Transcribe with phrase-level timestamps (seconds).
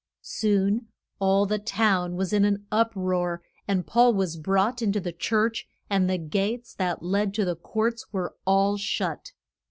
[0.23, 0.87] Soon
[1.19, 5.11] all the town was in an up roar, and Paul was brought in to the
[5.13, 9.31] church, and the gates that led to the courts were all shut.